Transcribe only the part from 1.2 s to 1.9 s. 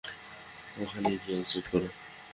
গিয়ে চেক কর।